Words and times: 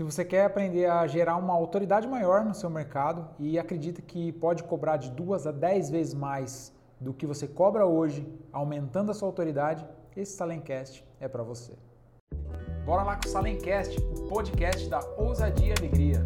Se 0.00 0.04
você 0.04 0.24
quer 0.24 0.46
aprender 0.46 0.86
a 0.86 1.06
gerar 1.06 1.36
uma 1.36 1.52
autoridade 1.52 2.08
maior 2.08 2.42
no 2.42 2.54
seu 2.54 2.70
mercado 2.70 3.28
e 3.38 3.58
acredita 3.58 4.00
que 4.00 4.32
pode 4.32 4.64
cobrar 4.64 4.96
de 4.96 5.10
duas 5.10 5.46
a 5.46 5.52
dez 5.52 5.90
vezes 5.90 6.14
mais 6.14 6.74
do 6.98 7.12
que 7.12 7.26
você 7.26 7.46
cobra 7.46 7.84
hoje, 7.84 8.26
aumentando 8.50 9.10
a 9.10 9.14
sua 9.14 9.28
autoridade, 9.28 9.86
esse 10.16 10.32
Salencast 10.32 11.06
é 11.20 11.28
para 11.28 11.42
você. 11.42 11.74
Bora 12.86 13.02
lá 13.02 13.16
com 13.16 13.28
o 13.28 13.30
Salencast, 13.30 14.00
o 14.00 14.26
podcast 14.26 14.88
da 14.88 15.00
ousadia 15.18 15.74
e 15.74 15.78
alegria. 15.78 16.24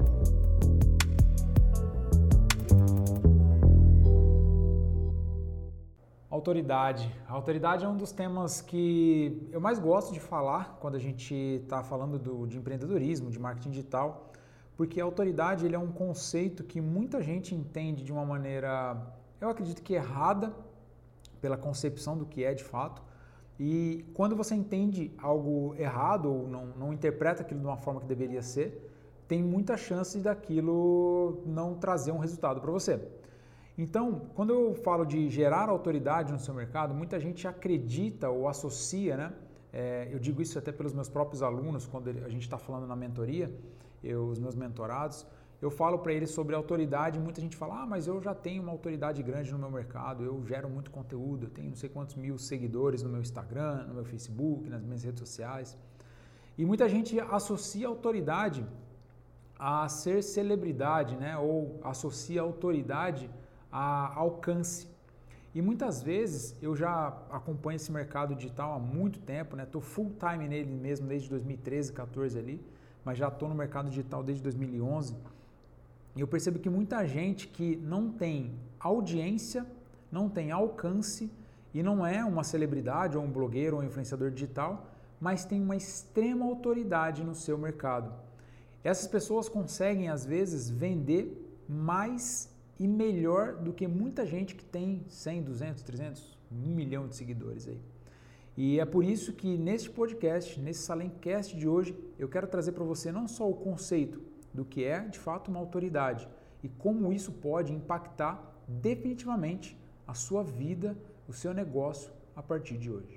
Autoridade. 6.44 7.10
A 7.26 7.32
autoridade 7.32 7.86
é 7.86 7.88
um 7.88 7.96
dos 7.96 8.12
temas 8.12 8.60
que 8.60 9.48
eu 9.50 9.58
mais 9.58 9.78
gosto 9.78 10.12
de 10.12 10.20
falar 10.20 10.76
quando 10.78 10.94
a 10.94 10.98
gente 10.98 11.34
está 11.34 11.82
falando 11.82 12.18
do, 12.18 12.46
de 12.46 12.58
empreendedorismo, 12.58 13.30
de 13.30 13.38
marketing 13.38 13.70
digital, 13.70 14.30
porque 14.76 15.00
a 15.00 15.04
autoridade 15.04 15.64
ele 15.64 15.74
é 15.74 15.78
um 15.78 15.90
conceito 15.90 16.62
que 16.62 16.82
muita 16.82 17.22
gente 17.22 17.54
entende 17.54 18.04
de 18.04 18.12
uma 18.12 18.26
maneira, 18.26 18.94
eu 19.40 19.48
acredito 19.48 19.82
que 19.82 19.94
errada, 19.94 20.54
pela 21.40 21.56
concepção 21.56 22.14
do 22.14 22.26
que 22.26 22.44
é 22.44 22.52
de 22.52 22.62
fato. 22.62 23.02
E 23.58 24.04
quando 24.12 24.36
você 24.36 24.54
entende 24.54 25.14
algo 25.16 25.74
errado 25.78 26.30
ou 26.30 26.46
não, 26.46 26.66
não 26.76 26.92
interpreta 26.92 27.40
aquilo 27.40 27.60
de 27.60 27.66
uma 27.66 27.78
forma 27.78 28.02
que 28.02 28.06
deveria 28.06 28.42
ser, 28.42 28.92
tem 29.26 29.42
muita 29.42 29.78
chance 29.78 30.18
daquilo 30.20 31.42
não 31.46 31.74
trazer 31.74 32.12
um 32.12 32.18
resultado 32.18 32.60
para 32.60 32.70
você. 32.70 33.00
Então, 33.76 34.22
quando 34.34 34.52
eu 34.52 34.74
falo 34.74 35.04
de 35.04 35.28
gerar 35.28 35.68
autoridade 35.68 36.32
no 36.32 36.38
seu 36.38 36.54
mercado, 36.54 36.94
muita 36.94 37.18
gente 37.18 37.46
acredita 37.48 38.30
ou 38.30 38.48
associa, 38.48 39.16
né? 39.16 39.32
É, 39.72 40.08
eu 40.12 40.20
digo 40.20 40.40
isso 40.40 40.56
até 40.56 40.70
pelos 40.70 40.92
meus 40.92 41.08
próprios 41.08 41.42
alunos, 41.42 41.84
quando 41.84 42.08
a 42.08 42.28
gente 42.28 42.42
está 42.42 42.56
falando 42.56 42.86
na 42.86 42.94
mentoria, 42.94 43.52
eu, 44.04 44.28
os 44.28 44.38
meus 44.38 44.54
mentorados, 44.54 45.26
eu 45.60 45.70
falo 45.70 45.98
para 45.98 46.12
eles 46.12 46.30
sobre 46.30 46.54
autoridade, 46.54 47.18
muita 47.18 47.40
gente 47.40 47.56
fala, 47.56 47.82
ah, 47.82 47.86
mas 47.86 48.06
eu 48.06 48.20
já 48.20 48.34
tenho 48.34 48.62
uma 48.62 48.70
autoridade 48.70 49.20
grande 49.22 49.50
no 49.50 49.58
meu 49.58 49.70
mercado, 49.70 50.22
eu 50.22 50.44
gero 50.46 50.68
muito 50.68 50.90
conteúdo, 50.92 51.46
eu 51.46 51.50
tenho 51.50 51.70
não 51.70 51.76
sei 51.76 51.88
quantos 51.88 52.14
mil 52.14 52.38
seguidores 52.38 53.02
no 53.02 53.08
meu 53.08 53.20
Instagram, 53.20 53.84
no 53.88 53.94
meu 53.94 54.04
Facebook, 54.04 54.68
nas 54.68 54.82
minhas 54.82 55.02
redes 55.02 55.20
sociais. 55.20 55.76
E 56.56 56.64
muita 56.64 56.88
gente 56.88 57.18
associa 57.18 57.88
autoridade 57.88 58.64
a 59.58 59.88
ser 59.88 60.22
celebridade, 60.22 61.16
né? 61.16 61.36
Ou 61.36 61.80
associa 61.82 62.42
autoridade 62.42 63.28
a 63.28 63.43
alcance. 63.78 64.86
E 65.54 65.62
muitas 65.62 66.02
vezes 66.02 66.56
eu 66.60 66.74
já 66.74 67.08
acompanho 67.30 67.76
esse 67.76 67.90
mercado 67.90 68.34
digital 68.34 68.74
há 68.74 68.78
muito 68.78 69.20
tempo, 69.20 69.54
né? 69.56 69.64
Tô 69.64 69.80
full 69.80 70.12
time 70.18 70.48
nele 70.48 70.70
mesmo 70.70 71.06
desde 71.06 71.28
2013, 71.30 71.92
14 71.92 72.38
ali, 72.38 72.60
mas 73.04 73.18
já 73.18 73.28
estou 73.28 73.48
no 73.48 73.54
mercado 73.54 73.88
digital 73.88 74.22
desde 74.22 74.42
2011. 74.42 75.14
E 76.16 76.20
eu 76.20 76.26
percebo 76.26 76.58
que 76.58 76.70
muita 76.70 77.06
gente 77.06 77.48
que 77.48 77.76
não 77.76 78.10
tem 78.10 78.54
audiência, 78.80 79.66
não 80.10 80.28
tem 80.28 80.50
alcance 80.50 81.30
e 81.72 81.82
não 81.82 82.06
é 82.06 82.24
uma 82.24 82.44
celebridade 82.44 83.16
ou 83.16 83.24
um 83.24 83.30
blogueiro 83.30 83.76
ou 83.76 83.82
um 83.82 83.86
influenciador 83.86 84.30
digital, 84.30 84.86
mas 85.20 85.44
tem 85.44 85.60
uma 85.60 85.76
extrema 85.76 86.44
autoridade 86.44 87.24
no 87.24 87.34
seu 87.34 87.58
mercado. 87.58 88.12
Essas 88.82 89.08
pessoas 89.08 89.48
conseguem 89.48 90.08
às 90.08 90.24
vezes 90.24 90.70
vender 90.70 91.64
mais 91.68 92.53
e 92.78 92.88
melhor 92.88 93.56
do 93.56 93.72
que 93.72 93.86
muita 93.86 94.26
gente 94.26 94.54
que 94.54 94.64
tem 94.64 95.04
100, 95.08 95.42
200, 95.42 95.82
300, 95.82 96.38
1 96.50 96.56
milhão 96.56 97.08
de 97.08 97.16
seguidores 97.16 97.68
aí. 97.68 97.80
E 98.56 98.78
é 98.78 98.84
por 98.84 99.04
isso 99.04 99.32
que 99.32 99.58
neste 99.58 99.90
podcast, 99.90 100.60
nesse 100.60 100.82
Salencast 100.82 101.56
de 101.56 101.68
hoje, 101.68 101.96
eu 102.18 102.28
quero 102.28 102.46
trazer 102.46 102.72
para 102.72 102.84
você 102.84 103.10
não 103.10 103.26
só 103.26 103.48
o 103.48 103.54
conceito 103.54 104.20
do 104.52 104.64
que 104.64 104.84
é 104.84 105.00
de 105.00 105.18
fato 105.18 105.50
uma 105.50 105.58
autoridade 105.58 106.28
e 106.62 106.68
como 106.68 107.12
isso 107.12 107.32
pode 107.32 107.72
impactar 107.72 108.54
definitivamente 108.68 109.76
a 110.06 110.14
sua 110.14 110.44
vida, 110.44 110.96
o 111.28 111.32
seu 111.32 111.52
negócio 111.52 112.12
a 112.36 112.42
partir 112.42 112.78
de 112.78 112.90
hoje. 112.90 113.13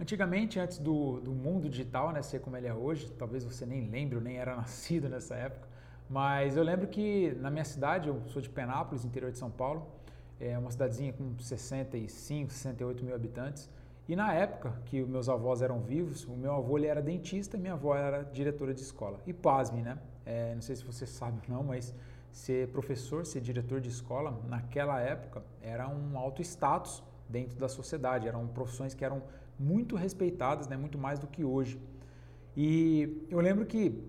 Antigamente, 0.00 0.58
antes 0.58 0.78
do, 0.78 1.20
do 1.20 1.30
mundo 1.30 1.68
digital 1.68 2.10
né, 2.10 2.22
ser 2.22 2.40
como 2.40 2.56
ele 2.56 2.66
é 2.66 2.72
hoje, 2.72 3.12
talvez 3.18 3.44
você 3.44 3.66
nem 3.66 3.86
lembre, 3.86 4.16
ou 4.16 4.22
nem 4.22 4.38
era 4.38 4.56
nascido 4.56 5.10
nessa 5.10 5.34
época, 5.34 5.68
mas 6.08 6.56
eu 6.56 6.62
lembro 6.62 6.88
que 6.88 7.36
na 7.38 7.50
minha 7.50 7.66
cidade, 7.66 8.08
eu 8.08 8.22
sou 8.28 8.40
de 8.40 8.48
Penápolis, 8.48 9.04
interior 9.04 9.30
de 9.30 9.36
São 9.36 9.50
Paulo, 9.50 9.86
é 10.40 10.56
uma 10.58 10.70
cidadezinha 10.70 11.12
com 11.12 11.38
65, 11.38 12.50
68 12.50 13.04
mil 13.04 13.14
habitantes, 13.14 13.68
e 14.08 14.16
na 14.16 14.32
época 14.32 14.72
que 14.86 15.02
meus 15.02 15.28
avós 15.28 15.60
eram 15.60 15.80
vivos, 15.80 16.24
o 16.24 16.32
meu 16.32 16.54
avô 16.54 16.78
ele 16.78 16.86
era 16.86 17.02
dentista 17.02 17.58
e 17.58 17.60
minha 17.60 17.74
avó 17.74 17.94
era 17.94 18.22
diretora 18.22 18.72
de 18.72 18.80
escola. 18.80 19.20
E 19.26 19.34
pasme, 19.34 19.82
né? 19.82 19.98
É, 20.24 20.54
não 20.54 20.62
sei 20.62 20.76
se 20.76 20.82
você 20.82 21.04
sabe 21.06 21.38
ou 21.46 21.54
não, 21.54 21.62
mas 21.62 21.94
ser 22.32 22.68
professor, 22.68 23.26
ser 23.26 23.42
diretor 23.42 23.82
de 23.82 23.90
escola, 23.90 24.40
naquela 24.48 24.98
época 24.98 25.44
era 25.60 25.86
um 25.86 26.18
alto 26.18 26.40
status 26.40 27.02
dentro 27.28 27.58
da 27.58 27.68
sociedade, 27.68 28.26
eram 28.26 28.46
profissões 28.48 28.94
que 28.94 29.04
eram 29.04 29.22
muito 29.58 29.96
respeitadas, 29.96 30.66
né, 30.68 30.76
muito 30.76 30.98
mais 30.98 31.18
do 31.18 31.26
que 31.26 31.44
hoje. 31.44 31.80
E 32.56 33.26
eu 33.30 33.40
lembro 33.40 33.64
que 33.66 34.02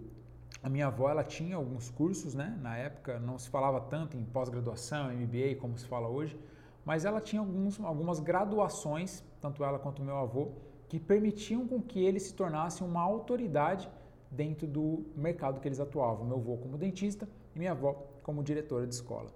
a 0.63 0.69
minha 0.69 0.88
avó 0.88 1.09
ela 1.09 1.24
tinha 1.24 1.56
alguns 1.56 1.90
cursos, 1.90 2.35
né? 2.35 2.57
Na 2.62 2.78
época 2.78 3.19
não 3.19 3.38
se 3.38 3.50
falava 3.50 3.81
tanto 3.81 4.16
em 4.16 4.24
pós-graduação, 4.24 5.12
MBA 5.12 5.56
como 5.59 5.78
se 5.78 5.85
fala 5.88 6.07
hoje, 6.07 6.40
mas 6.85 7.06
ela 7.06 7.19
tinha 7.19 7.40
alguns, 7.40 7.79
algumas 7.79 8.19
graduações, 8.19 9.24
tanto 9.40 9.63
ela 9.63 9.79
quanto 9.79 10.03
meu 10.03 10.18
avô, 10.18 10.52
que 10.88 11.00
permitiam 11.00 11.68
com 11.68 11.81
que 11.81 12.03
ele 12.03 12.19
se 12.19 12.34
tornasse 12.34 12.84
uma 12.84 13.02
autoridade 13.02 13.90
dentro 14.29 14.68
do 14.68 15.06
mercado 15.16 15.59
que 15.59 15.68
eles 15.68 15.79
atuavam. 15.79 16.25
Meu 16.25 16.38
avô 16.38 16.58
como 16.58 16.78
dentista 16.78 17.28
e 17.56 17.59
minha 17.59 17.72
avó 17.72 17.94
como 18.22 18.44
diretora 18.44 18.85
de 18.85 18.94
escola. 18.94 19.29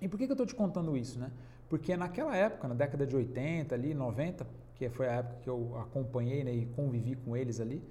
E 0.00 0.08
por 0.08 0.18
que, 0.18 0.26
que 0.26 0.32
eu 0.32 0.34
estou 0.34 0.46
te 0.46 0.54
contando 0.54 0.96
isso, 0.96 1.18
né? 1.18 1.30
Porque 1.72 1.96
naquela 1.96 2.36
época, 2.36 2.68
na 2.68 2.74
década 2.74 3.06
de 3.06 3.16
80, 3.16 3.74
ali, 3.74 3.94
90, 3.94 4.46
que 4.74 4.90
foi 4.90 5.08
a 5.08 5.12
época 5.12 5.36
que 5.40 5.48
eu 5.48 5.74
acompanhei 5.80 6.44
né, 6.44 6.52
e 6.52 6.66
convivi 6.66 7.16
com 7.16 7.34
eles 7.34 7.60
ali, 7.60 7.82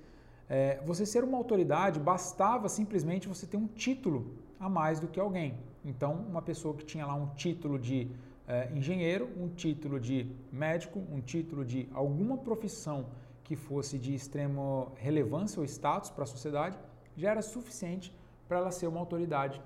é, 0.47 0.79
você 0.85 1.03
ser 1.03 1.23
uma 1.23 1.35
autoridade 1.35 1.99
bastava 1.99 2.69
simplesmente 2.69 3.27
você 3.27 3.47
ter 3.47 3.57
um 3.57 3.65
título 3.65 4.35
a 4.59 4.69
mais 4.69 4.99
do 4.99 5.07
que 5.07 5.19
alguém. 5.19 5.57
Então, 5.83 6.13
uma 6.13 6.43
pessoa 6.43 6.75
que 6.75 6.85
tinha 6.85 7.07
lá 7.07 7.15
um 7.15 7.29
título 7.29 7.79
de 7.79 8.07
é, 8.47 8.69
engenheiro, 8.71 9.27
um 9.35 9.49
título 9.49 9.99
de 9.99 10.31
médico, 10.51 10.99
um 11.11 11.19
título 11.19 11.65
de 11.65 11.89
alguma 11.91 12.37
profissão 12.37 13.07
que 13.43 13.55
fosse 13.55 13.97
de 13.97 14.13
extrema 14.13 14.91
relevância 14.95 15.59
ou 15.59 15.65
status 15.65 16.11
para 16.11 16.25
a 16.25 16.27
sociedade, 16.27 16.77
já 17.17 17.31
era 17.31 17.41
suficiente 17.41 18.13
para 18.47 18.59
ela 18.59 18.69
ser 18.69 18.85
uma 18.85 18.99
autoridade 18.99 19.59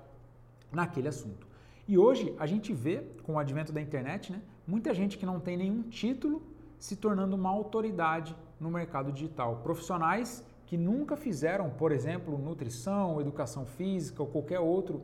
naquele 0.72 1.08
assunto. 1.08 1.45
E 1.88 1.96
hoje 1.96 2.34
a 2.38 2.46
gente 2.46 2.72
vê, 2.72 3.02
com 3.22 3.34
o 3.34 3.38
advento 3.38 3.72
da 3.72 3.80
internet, 3.80 4.32
né, 4.32 4.40
muita 4.66 4.92
gente 4.92 5.16
que 5.16 5.24
não 5.24 5.38
tem 5.38 5.56
nenhum 5.56 5.82
título 5.82 6.42
se 6.78 6.96
tornando 6.96 7.36
uma 7.36 7.48
autoridade 7.48 8.36
no 8.58 8.70
mercado 8.70 9.12
digital. 9.12 9.60
Profissionais 9.62 10.44
que 10.66 10.76
nunca 10.76 11.16
fizeram, 11.16 11.70
por 11.70 11.92
exemplo, 11.92 12.36
nutrição, 12.36 13.20
educação 13.20 13.64
física 13.64 14.20
ou 14.20 14.28
qualquer 14.28 14.58
outro, 14.58 15.00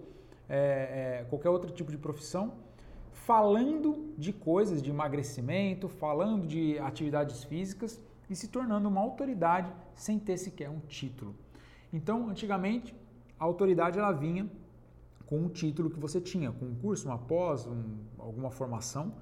é, 0.48 1.20
é, 1.20 1.26
qualquer 1.31 1.50
outro 1.50 1.70
tipo 1.70 1.91
de 1.91 1.97
profissão, 1.97 2.54
falando 3.12 4.12
de 4.19 4.32
coisas 4.32 4.82
de 4.82 4.91
emagrecimento, 4.91 5.88
falando 5.88 6.49
de 6.49 6.81
atividades 6.81 7.44
físicas 7.44 8.00
e 8.28 8.34
se 8.34 8.49
tornando 8.49 8.88
uma 8.88 9.00
autoridade 9.00 9.72
sem 9.94 10.19
ter 10.19 10.37
sequer 10.37 10.69
um 10.69 10.81
título. 10.81 11.32
Então, 11.93 12.28
antigamente, 12.28 12.93
a 13.38 13.44
autoridade 13.44 13.99
ela 13.99 14.10
vinha 14.10 14.50
com 15.32 15.38
um 15.38 15.48
título 15.48 15.88
que 15.88 15.98
você 15.98 16.20
tinha, 16.20 16.53
com 16.53 16.66
um 16.66 16.75
curso, 16.75 17.09
uma 17.09 17.16
pós, 17.16 17.66
um, 17.66 17.82
alguma 18.19 18.50
formação, 18.50 19.14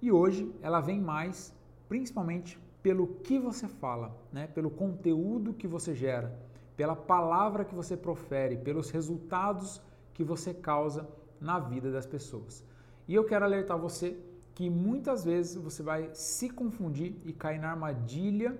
e 0.00 0.12
hoje 0.12 0.48
ela 0.62 0.80
vem 0.80 1.00
mais 1.00 1.52
principalmente 1.88 2.56
pelo 2.80 3.08
que 3.24 3.36
você 3.36 3.66
fala, 3.66 4.16
né? 4.32 4.46
pelo 4.46 4.70
conteúdo 4.70 5.52
que 5.52 5.66
você 5.66 5.92
gera, 5.92 6.32
pela 6.76 6.94
palavra 6.94 7.64
que 7.64 7.74
você 7.74 7.96
profere, 7.96 8.56
pelos 8.56 8.90
resultados 8.90 9.82
que 10.14 10.22
você 10.22 10.54
causa 10.54 11.08
na 11.40 11.58
vida 11.58 11.90
das 11.90 12.06
pessoas. 12.06 12.64
E 13.08 13.12
eu 13.16 13.24
quero 13.24 13.44
alertar 13.44 13.76
você 13.76 14.16
que 14.54 14.70
muitas 14.70 15.24
vezes 15.24 15.56
você 15.56 15.82
vai 15.82 16.10
se 16.12 16.48
confundir 16.48 17.16
e 17.24 17.32
cair 17.32 17.58
na 17.58 17.72
armadilha 17.72 18.56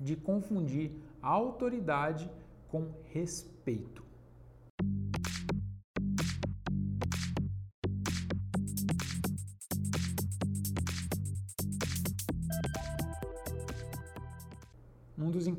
de 0.00 0.16
confundir 0.16 0.90
autoridade 1.22 2.28
com 2.68 2.88
respeito. 3.12 4.03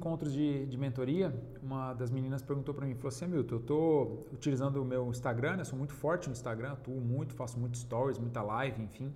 Encontros 0.06 0.32
de, 0.32 0.68
de 0.68 0.78
mentoria, 0.78 1.34
uma 1.64 1.92
das 1.96 2.12
meninas 2.12 2.44
perguntou 2.44 2.76
para 2.76 2.86
mim, 2.86 2.94
falou 2.94 3.08
assim, 3.08 3.26
Milton, 3.26 3.56
eu 3.56 3.60
estou 3.60 4.28
utilizando 4.32 4.80
o 4.80 4.86
meu 4.86 5.10
Instagram, 5.10 5.58
né, 5.58 5.64
sou 5.64 5.78
muito 5.78 5.94
forte 5.94 6.28
no 6.28 6.34
Instagram, 6.34 6.74
atuo 6.74 7.02
muito, 7.02 7.34
faço 7.34 7.58
muito 7.60 7.76
stories, 7.76 8.20
muita 8.20 8.44
live, 8.44 8.84
enfim, 8.84 9.12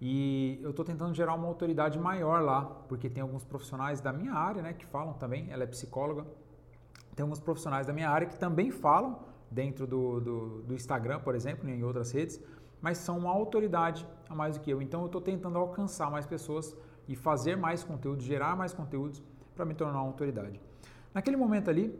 e 0.00 0.60
eu 0.62 0.70
estou 0.70 0.84
tentando 0.84 1.12
gerar 1.12 1.34
uma 1.34 1.48
autoridade 1.48 1.98
maior 1.98 2.40
lá, 2.40 2.64
porque 2.88 3.10
tem 3.10 3.20
alguns 3.20 3.44
profissionais 3.44 4.00
da 4.00 4.12
minha 4.12 4.32
área, 4.32 4.62
né, 4.62 4.72
que 4.72 4.86
falam 4.86 5.12
também, 5.14 5.50
ela 5.50 5.64
é 5.64 5.66
psicóloga, 5.66 6.24
tem 7.16 7.24
alguns 7.24 7.40
profissionais 7.40 7.88
da 7.88 7.92
minha 7.92 8.08
área 8.08 8.28
que 8.28 8.38
também 8.38 8.70
falam 8.70 9.18
dentro 9.50 9.88
do, 9.88 10.20
do, 10.20 10.62
do 10.62 10.74
Instagram, 10.74 11.18
por 11.18 11.34
exemplo, 11.34 11.68
em 11.68 11.82
outras 11.82 12.12
redes, 12.12 12.40
mas 12.80 12.98
são 12.98 13.18
uma 13.18 13.30
autoridade 13.30 14.06
a 14.28 14.36
mais 14.36 14.56
do 14.56 14.60
que 14.62 14.70
eu. 14.70 14.80
Então 14.80 15.00
eu 15.00 15.06
estou 15.06 15.20
tentando 15.20 15.58
alcançar 15.58 16.12
mais 16.12 16.26
pessoas 16.26 16.76
e 17.08 17.16
fazer 17.16 17.56
mais 17.56 17.82
conteúdo, 17.82 18.22
gerar 18.22 18.54
mais 18.54 18.72
conteúdos 18.72 19.20
para 19.58 19.66
me 19.66 19.74
tornar 19.74 19.98
uma 20.00 20.06
autoridade. 20.06 20.60
Naquele 21.12 21.36
momento 21.36 21.68
ali, 21.68 21.92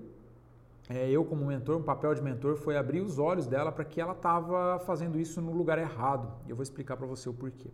é, 0.89 1.11
eu 1.11 1.25
como 1.25 1.45
mentor, 1.45 1.77
um 1.77 1.83
papel 1.83 2.15
de 2.15 2.23
mentor 2.23 2.57
foi 2.57 2.77
abrir 2.77 3.01
os 3.01 3.19
olhos 3.19 3.49
dela 3.49 3.73
para 3.73 3.85
que 3.85 4.01
ela 4.01 4.13
estava 4.13 4.79
fazendo 4.87 5.19
isso 5.19 5.43
no 5.43 5.53
lugar 5.53 5.77
errado. 5.77 6.33
Eu 6.49 6.55
vou 6.55 6.63
explicar 6.63 6.97
para 6.97 7.07
você 7.07 7.29
o 7.29 7.35
porquê. 7.35 7.69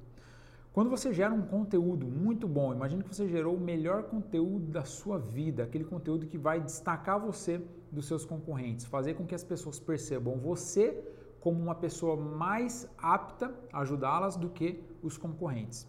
Quando 0.73 0.89
você 0.89 1.13
gera 1.13 1.35
um 1.35 1.43
conteúdo 1.43 2.07
muito 2.07 2.49
bom, 2.49 2.73
imagine 2.73 3.05
que 3.05 3.15
você 3.15 3.29
gerou 3.29 3.55
o 3.55 3.61
melhor 3.61 4.05
conteúdo 4.05 4.67
da 4.73 4.85
sua 4.85 5.19
vida, 5.19 5.65
aquele 5.65 5.85
conteúdo 5.85 6.27
que 6.27 6.39
vai 6.39 6.61
destacar 6.61 7.21
você 7.21 7.61
dos 7.93 8.07
seus 8.07 8.25
concorrentes, 8.25 8.87
fazer 8.87 9.13
com 9.15 9.27
que 9.27 9.35
as 9.35 9.45
pessoas 9.45 9.79
percebam 9.79 10.37
você 10.39 10.99
como 11.41 11.61
uma 11.63 11.75
pessoa 11.75 12.17
mais 12.17 12.89
apta 12.97 13.55
a 13.71 13.81
ajudá-las 13.83 14.35
do 14.35 14.49
que 14.49 14.83
os 15.03 15.19
concorrentes. 15.19 15.87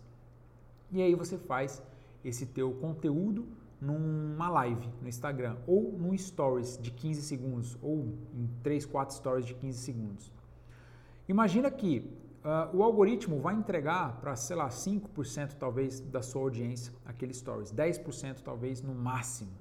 E 0.91 1.01
aí 1.01 1.15
você 1.15 1.37
faz 1.37 1.81
esse 2.25 2.45
teu 2.45 2.73
conteúdo 2.73 3.47
numa 3.81 4.49
live 4.49 4.89
no 5.01 5.07
Instagram 5.07 5.57
ou 5.67 5.91
num 5.97 6.17
stories 6.17 6.77
de 6.81 6.91
15 6.91 7.21
segundos 7.21 7.77
ou 7.81 8.13
em 8.33 8.47
3, 8.63 8.85
4 8.85 9.15
stories 9.15 9.45
de 9.45 9.53
15 9.53 9.79
segundos. 9.79 10.31
Imagina 11.27 11.69
que 11.71 12.09
uh, 12.43 12.75
o 12.75 12.83
algoritmo 12.83 13.39
vai 13.39 13.55
entregar 13.55 14.19
para, 14.21 14.35
sei 14.35 14.55
lá, 14.55 14.69
5% 14.69 15.55
talvez 15.59 15.99
da 15.99 16.21
sua 16.21 16.41
audiência 16.41 16.93
aquele 17.05 17.33
stories, 17.33 17.71
10% 17.71 18.41
talvez 18.43 18.81
no 18.81 18.93
máximo. 18.93 19.51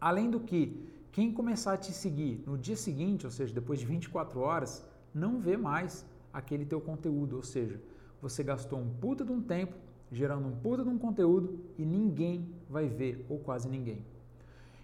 Além 0.00 0.30
do 0.30 0.40
que, 0.40 0.88
quem 1.12 1.32
começar 1.32 1.72
a 1.72 1.76
te 1.76 1.92
seguir 1.92 2.42
no 2.46 2.56
dia 2.56 2.76
seguinte, 2.76 3.26
ou 3.26 3.32
seja, 3.32 3.52
depois 3.52 3.80
de 3.80 3.86
24 3.86 4.40
horas, 4.40 4.86
não 5.12 5.40
vê 5.40 5.56
mais 5.56 6.06
aquele 6.32 6.64
teu 6.64 6.80
conteúdo, 6.80 7.36
ou 7.36 7.42
seja, 7.42 7.80
você 8.22 8.44
gastou 8.44 8.78
um 8.78 8.88
puta 8.88 9.24
de 9.24 9.32
um 9.32 9.42
tempo 9.42 9.74
gerando 10.10 10.46
um 10.48 10.56
puta 10.56 10.82
de 10.82 10.88
um 10.88 10.98
conteúdo 10.98 11.60
e 11.78 11.84
ninguém 11.84 12.48
vai 12.68 12.88
ver, 12.88 13.24
ou 13.28 13.38
quase 13.38 13.68
ninguém. 13.68 14.04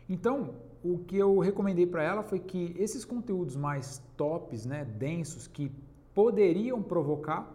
Então, 0.09 0.55
o 0.85 0.99
que 0.99 1.17
eu 1.17 1.39
recomendei 1.39 1.87
para 1.87 2.03
ela 2.03 2.23
foi 2.23 2.39
que 2.39 2.75
esses 2.79 3.05
conteúdos 3.05 3.57
mais 3.57 4.01
tops, 4.17 4.65
né, 4.65 4.85
densos, 4.85 5.49
que 5.49 5.73
poderiam 6.15 6.83
provocar, 6.83 7.53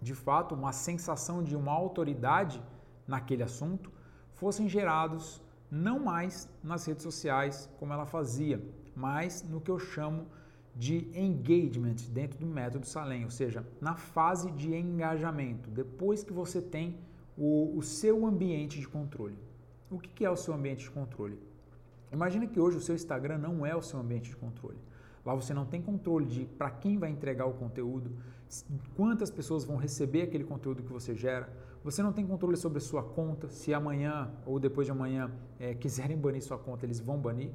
de 0.00 0.14
fato, 0.14 0.54
uma 0.54 0.72
sensação 0.72 1.42
de 1.42 1.54
uma 1.54 1.72
autoridade 1.72 2.62
naquele 3.06 3.42
assunto, 3.42 3.92
fossem 4.32 4.68
gerados 4.68 5.42
não 5.70 5.98
mais 5.98 6.48
nas 6.62 6.86
redes 6.86 7.02
sociais, 7.02 7.68
como 7.78 7.92
ela 7.92 8.06
fazia, 8.06 8.62
mas 8.96 9.42
no 9.42 9.60
que 9.60 9.70
eu 9.70 9.78
chamo 9.78 10.26
de 10.74 11.08
engagement 11.14 11.96
dentro 12.10 12.38
do 12.38 12.46
método 12.46 12.86
Salem, 12.86 13.24
ou 13.24 13.30
seja, 13.30 13.64
na 13.80 13.94
fase 13.94 14.50
de 14.52 14.74
engajamento, 14.74 15.70
depois 15.70 16.24
que 16.24 16.32
você 16.32 16.60
tem 16.60 16.98
o, 17.36 17.76
o 17.76 17.82
seu 17.82 18.26
ambiente 18.26 18.80
de 18.80 18.88
controle. 18.88 19.38
O 19.90 19.98
que, 19.98 20.08
que 20.08 20.24
é 20.24 20.30
o 20.30 20.36
seu 20.36 20.54
ambiente 20.54 20.84
de 20.84 20.90
controle? 20.90 21.38
Imagina 22.12 22.46
que 22.46 22.58
hoje 22.58 22.76
o 22.76 22.80
seu 22.80 22.94
Instagram 22.94 23.38
não 23.38 23.64
é 23.64 23.74
o 23.74 23.82
seu 23.82 23.98
ambiente 23.98 24.30
de 24.30 24.36
controle. 24.36 24.78
Lá 25.24 25.34
você 25.34 25.54
não 25.54 25.64
tem 25.64 25.80
controle 25.80 26.26
de 26.26 26.44
para 26.44 26.70
quem 26.70 26.98
vai 26.98 27.10
entregar 27.10 27.46
o 27.46 27.54
conteúdo, 27.54 28.12
quantas 28.96 29.30
pessoas 29.30 29.64
vão 29.64 29.76
receber 29.76 30.22
aquele 30.22 30.44
conteúdo 30.44 30.82
que 30.82 30.92
você 30.92 31.14
gera. 31.14 31.48
Você 31.82 32.02
não 32.02 32.12
tem 32.12 32.26
controle 32.26 32.56
sobre 32.56 32.78
a 32.78 32.80
sua 32.80 33.02
conta. 33.02 33.48
Se 33.48 33.72
amanhã 33.72 34.30
ou 34.46 34.58
depois 34.58 34.86
de 34.86 34.92
amanhã 34.92 35.30
é, 35.58 35.74
quiserem 35.74 36.16
banir 36.16 36.42
sua 36.42 36.58
conta, 36.58 36.84
eles 36.84 37.00
vão 37.00 37.18
banir. 37.18 37.50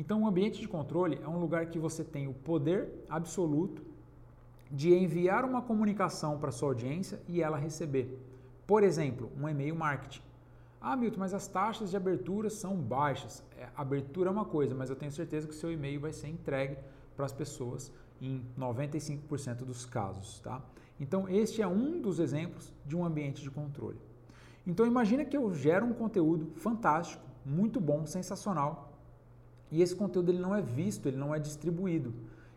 Então, 0.00 0.22
o 0.22 0.26
ambiente 0.26 0.62
de 0.62 0.66
controle 0.66 1.20
é 1.22 1.28
um 1.28 1.38
lugar 1.38 1.66
que 1.66 1.78
você 1.78 2.02
tem 2.02 2.26
o 2.26 2.32
poder 2.32 3.04
absoluto 3.06 3.82
de 4.70 4.94
enviar 4.94 5.44
uma 5.44 5.60
comunicação 5.60 6.38
para 6.38 6.50
sua 6.50 6.70
audiência 6.70 7.20
e 7.28 7.42
ela 7.42 7.58
receber. 7.58 8.18
Por 8.66 8.82
exemplo, 8.82 9.30
um 9.38 9.46
e-mail 9.46 9.76
marketing. 9.76 10.22
Ah, 10.80 10.96
Milton, 10.96 11.20
mas 11.20 11.34
as 11.34 11.46
taxas 11.46 11.90
de 11.90 11.98
abertura 11.98 12.48
são 12.48 12.76
baixas. 12.76 13.44
É, 13.58 13.68
abertura 13.76 14.30
é 14.30 14.32
uma 14.32 14.46
coisa, 14.46 14.74
mas 14.74 14.88
eu 14.88 14.96
tenho 14.96 15.12
certeza 15.12 15.46
que 15.46 15.52
o 15.52 15.56
seu 15.56 15.70
e-mail 15.70 16.00
vai 16.00 16.14
ser 16.14 16.28
entregue 16.28 16.78
para 17.14 17.26
as 17.26 17.32
pessoas 17.34 17.92
em 18.22 18.42
95% 18.58 19.66
dos 19.66 19.84
casos, 19.84 20.40
tá? 20.40 20.62
Então, 20.98 21.28
este 21.28 21.60
é 21.60 21.68
um 21.68 22.00
dos 22.00 22.20
exemplos 22.20 22.72
de 22.86 22.96
um 22.96 23.04
ambiente 23.04 23.42
de 23.42 23.50
controle. 23.50 23.98
Então, 24.66 24.86
imagina 24.86 25.26
que 25.26 25.36
eu 25.36 25.52
gero 25.52 25.84
um 25.84 25.92
conteúdo 25.92 26.52
fantástico, 26.56 27.22
muito 27.44 27.78
bom, 27.78 28.06
sensacional, 28.06 28.89
e 29.70 29.82
esse 29.82 29.94
conteúdo 29.94 30.30
ele 30.30 30.38
não 30.38 30.54
é 30.54 30.60
visto, 30.60 31.06
ele 31.06 31.16
não 31.16 31.34
é 31.34 31.38
distribuído. 31.38 32.12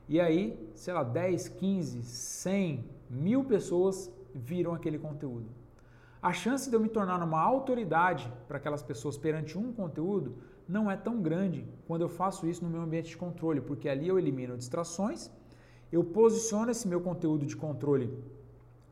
E 0.08 0.20
aí, 0.20 0.58
sei 0.76 0.94
lá, 0.94 1.04
10, 1.04 1.48
15, 1.50 2.04
100, 2.04 2.86
mil 3.10 3.44
pessoas 3.44 4.12
viram 4.34 4.74
aquele 4.74 4.98
conteúdo. 4.98 5.50
A 6.22 6.34
chance 6.34 6.70
de 6.70 6.76
eu 6.76 6.80
me 6.80 6.90
tornar 6.90 7.22
uma 7.22 7.42
autoridade 7.42 8.32
para 8.48 8.58
aquelas 8.58 8.82
pessoas 8.82 9.18
perante 9.18 9.58
um 9.58 9.72
conteúdo 9.74 10.36
não 10.68 10.90
é 10.90 10.96
tão 10.96 11.22
grande 11.22 11.68
quando 11.86 12.02
eu 12.02 12.10
faço 12.10 12.48
isso 12.48 12.64
no 12.64 12.70
meu 12.70 12.82
ambiente 12.82 13.10
de 13.10 13.18
controle, 13.18 13.62
porque 13.62 13.90
ali 13.90 14.08
eu 14.08 14.18
elimino 14.18 14.58
distrações, 14.58 15.30
eu 15.92 16.04
posiciono 16.04 16.72
esse 16.72 16.88
meu 16.88 17.02
conteúdo 17.02 17.46
de 17.46 17.56
controle, 17.56 18.18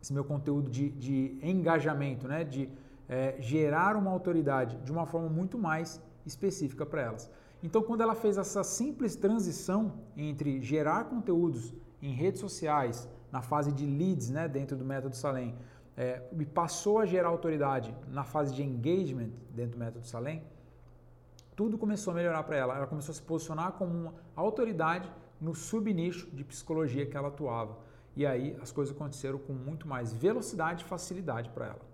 esse 0.01 0.13
meu 0.13 0.23
conteúdo 0.23 0.69
de, 0.69 0.89
de 0.89 1.37
engajamento, 1.41 2.27
né, 2.27 2.43
de 2.43 2.69
é, 3.07 3.35
gerar 3.39 3.95
uma 3.95 4.11
autoridade 4.11 4.77
de 4.77 4.91
uma 4.91 5.05
forma 5.05 5.29
muito 5.29 5.57
mais 5.57 6.01
específica 6.25 6.85
para 6.85 7.01
elas. 7.01 7.31
Então, 7.63 7.81
quando 7.81 8.01
ela 8.01 8.15
fez 8.15 8.37
essa 8.37 8.63
simples 8.63 9.15
transição 9.15 9.93
entre 10.17 10.61
gerar 10.61 11.05
conteúdos 11.05 11.73
em 12.01 12.13
redes 12.13 12.39
sociais, 12.39 13.07
na 13.31 13.41
fase 13.41 13.71
de 13.71 13.85
leads, 13.85 14.29
né, 14.29 14.47
dentro 14.47 14.75
do 14.75 14.83
método 14.83 15.15
Salem, 15.15 15.55
é, 15.95 16.23
e 16.39 16.45
passou 16.45 16.99
a 16.99 17.05
gerar 17.05 17.29
autoridade 17.29 17.95
na 18.07 18.23
fase 18.23 18.53
de 18.53 18.63
engagement 18.63 19.29
dentro 19.51 19.73
do 19.73 19.79
método 19.79 20.07
Salem, 20.07 20.43
tudo 21.55 21.77
começou 21.77 22.11
a 22.11 22.15
melhorar 22.15 22.43
para 22.43 22.57
ela. 22.57 22.75
Ela 22.75 22.87
começou 22.87 23.11
a 23.11 23.15
se 23.15 23.21
posicionar 23.21 23.73
como 23.73 23.93
uma 23.93 24.13
autoridade 24.35 25.11
no 25.39 25.53
subnicho 25.53 26.29
de 26.31 26.43
psicologia 26.43 27.05
que 27.05 27.15
ela 27.15 27.27
atuava. 27.27 27.77
E 28.15 28.25
aí 28.25 28.57
as 28.61 28.71
coisas 28.71 28.95
aconteceram 28.95 29.37
com 29.37 29.53
muito 29.53 29.87
mais 29.87 30.13
velocidade 30.13 30.83
e 30.83 30.87
facilidade 30.87 31.49
para 31.49 31.67
ela. 31.67 31.90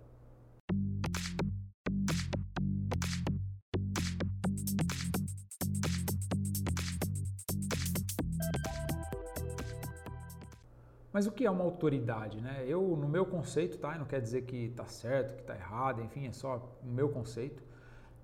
Mas 11.18 11.26
o 11.26 11.32
que 11.32 11.44
é 11.44 11.50
uma 11.50 11.64
autoridade? 11.64 12.40
Né? 12.40 12.64
Eu, 12.64 12.80
no 12.96 13.08
meu 13.08 13.26
conceito, 13.26 13.76
tá? 13.76 13.98
não 13.98 14.04
quer 14.04 14.20
dizer 14.20 14.42
que 14.42 14.66
está 14.66 14.86
certo, 14.86 15.34
que 15.34 15.40
está 15.40 15.52
errado, 15.52 16.00
enfim, 16.00 16.28
é 16.28 16.32
só 16.32 16.78
o 16.80 16.86
meu 16.86 17.08
conceito. 17.08 17.60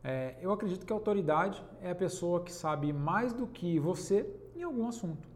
É, 0.05 0.37
eu 0.41 0.53
acredito 0.53 0.87
que 0.87 0.93
a 0.93 0.95
autoridade 0.95 1.61
é 1.83 1.91
a 1.91 1.95
pessoa 1.97 2.45
que 2.45 2.53
sabe 2.53 2.93
mais 2.93 3.33
do 3.33 3.49
que 3.49 3.81
você 3.81 4.33
em 4.55 4.63
algum 4.63 4.87
assunto. 4.87 5.29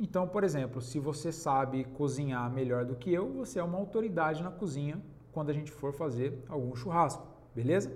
Então, 0.00 0.26
por 0.26 0.42
exemplo, 0.42 0.80
se 0.80 0.98
você 0.98 1.30
sabe 1.30 1.84
cozinhar 1.84 2.50
melhor 2.50 2.86
do 2.86 2.96
que 2.96 3.12
eu, 3.12 3.30
você 3.30 3.58
é 3.58 3.62
uma 3.62 3.76
autoridade 3.76 4.42
na 4.42 4.50
cozinha 4.50 4.98
quando 5.32 5.50
a 5.50 5.52
gente 5.52 5.70
for 5.70 5.92
fazer 5.92 6.42
algum 6.48 6.74
churrasco, 6.74 7.26
beleza? 7.54 7.94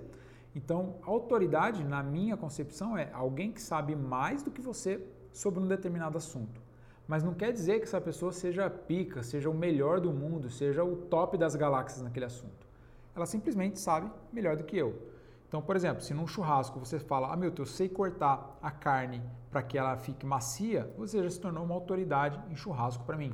Então, 0.53 0.97
autoridade, 1.01 1.83
na 1.83 2.03
minha 2.03 2.37
concepção, 2.37 2.95
é 2.95 3.09
alguém 3.11 3.51
que 3.51 3.63
sabe 3.63 3.95
mais 3.95 4.43
do 4.43 4.51
que 4.51 4.61
você 4.61 5.03
sobre 5.33 5.59
um 5.59 5.67
determinado 5.67 6.19
assunto. 6.19 6.66
Mas 7.07 7.23
não 7.23 7.33
quer 7.33 7.53
dizer 7.53 7.79
que 7.79 7.85
essa 7.85 8.01
pessoa 8.01 8.31
seja 8.31 8.69
pica, 8.69 9.23
seja 9.23 9.49
o 9.49 9.53
melhor 9.53 9.99
do 10.01 10.11
mundo, 10.11 10.49
seja 10.49 10.83
o 10.83 10.95
top 10.95 11.37
das 11.37 11.55
galáxias 11.55 12.01
naquele 12.01 12.25
assunto. 12.25 12.67
Ela 13.15 13.25
simplesmente 13.25 13.79
sabe 13.79 14.11
melhor 14.31 14.57
do 14.57 14.63
que 14.63 14.77
eu. 14.77 15.01
Então, 15.47 15.61
por 15.61 15.77
exemplo, 15.77 16.03
se 16.03 16.13
num 16.13 16.27
churrasco 16.27 16.77
você 16.77 16.99
fala, 16.99 17.31
ah, 17.31 17.37
meu, 17.37 17.53
eu 17.57 17.65
sei 17.65 17.87
cortar 17.87 18.57
a 18.61 18.69
carne 18.69 19.23
para 19.49 19.63
que 19.63 19.77
ela 19.77 19.95
fique 19.95 20.25
macia, 20.25 20.93
você 20.97 21.23
já 21.23 21.29
se 21.29 21.39
tornou 21.39 21.63
uma 21.63 21.73
autoridade 21.73 22.39
em 22.51 22.55
churrasco 22.55 23.05
para 23.05 23.15
mim. 23.15 23.33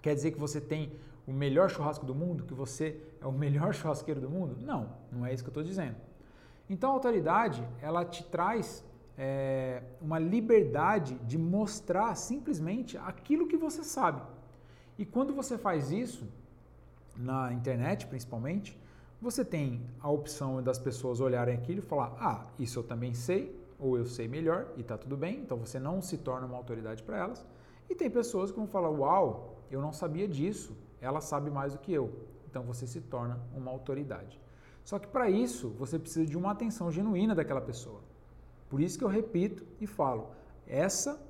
Quer 0.00 0.14
dizer 0.14 0.30
que 0.30 0.40
você 0.40 0.58
tem 0.58 0.98
o 1.26 1.32
melhor 1.32 1.68
churrasco 1.68 2.06
do 2.06 2.14
mundo, 2.14 2.44
que 2.44 2.54
você 2.54 2.98
é 3.20 3.26
o 3.26 3.32
melhor 3.32 3.74
churrasqueiro 3.74 4.20
do 4.20 4.30
mundo? 4.30 4.56
Não, 4.58 4.88
não 5.12 5.26
é 5.26 5.34
isso 5.34 5.44
que 5.44 5.48
eu 5.48 5.52
estou 5.52 5.62
dizendo. 5.62 5.96
Então, 6.70 6.90
a 6.90 6.94
autoridade, 6.94 7.62
ela 7.82 8.04
te 8.04 8.24
traz 8.24 8.82
é, 9.22 9.82
uma 10.00 10.18
liberdade 10.18 11.14
de 11.26 11.36
mostrar 11.36 12.14
simplesmente 12.14 12.96
aquilo 12.96 13.46
que 13.46 13.56
você 13.58 13.84
sabe. 13.84 14.22
E 14.98 15.04
quando 15.04 15.34
você 15.34 15.58
faz 15.58 15.92
isso, 15.92 16.26
na 17.14 17.52
internet 17.52 18.06
principalmente, 18.06 18.80
você 19.20 19.44
tem 19.44 19.82
a 20.00 20.10
opção 20.10 20.62
das 20.62 20.78
pessoas 20.78 21.20
olharem 21.20 21.54
aquilo 21.54 21.80
e 21.80 21.82
falar: 21.82 22.16
ah, 22.18 22.46
isso 22.58 22.78
eu 22.78 22.82
também 22.82 23.12
sei, 23.12 23.54
ou 23.78 23.98
eu 23.98 24.06
sei 24.06 24.26
melhor, 24.26 24.68
e 24.78 24.80
está 24.80 24.96
tudo 24.96 25.18
bem, 25.18 25.40
então 25.40 25.58
você 25.58 25.78
não 25.78 26.00
se 26.00 26.16
torna 26.16 26.46
uma 26.46 26.56
autoridade 26.56 27.02
para 27.02 27.18
elas. 27.18 27.44
E 27.90 27.94
tem 27.94 28.08
pessoas 28.08 28.50
que 28.50 28.56
vão 28.56 28.66
falar: 28.66 28.88
uau, 28.88 29.58
eu 29.70 29.82
não 29.82 29.92
sabia 29.92 30.26
disso, 30.26 30.74
ela 30.98 31.20
sabe 31.20 31.50
mais 31.50 31.74
do 31.74 31.78
que 31.78 31.92
eu. 31.92 32.10
Então 32.48 32.62
você 32.62 32.86
se 32.86 33.02
torna 33.02 33.38
uma 33.54 33.70
autoridade. 33.70 34.40
Só 34.82 34.98
que 34.98 35.08
para 35.08 35.28
isso 35.28 35.68
você 35.78 35.98
precisa 35.98 36.24
de 36.24 36.38
uma 36.38 36.52
atenção 36.52 36.90
genuína 36.90 37.34
daquela 37.34 37.60
pessoa. 37.60 38.00
Por 38.70 38.80
isso 38.80 38.96
que 38.96 39.04
eu 39.04 39.08
repito 39.08 39.66
e 39.80 39.86
falo: 39.86 40.28
essa 40.64 41.20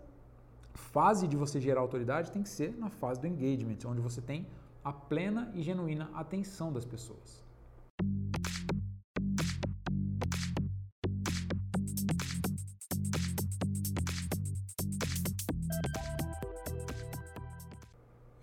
fase 0.75 1.27
de 1.27 1.37
você 1.37 1.59
gerar 1.59 1.81
autoridade 1.81 2.31
tem 2.31 2.43
que 2.43 2.51
ser 2.51 2.77
na 2.77 2.91
fase 2.91 3.19
do 3.19 3.27
engagement, 3.27 3.79
onde 3.87 4.01
você 4.01 4.21
tem 4.21 4.47
a 4.85 4.93
plena 4.93 5.51
e 5.55 5.63
genuína 5.63 6.11
atenção 6.13 6.71
das 6.71 6.85
pessoas. 6.85 7.43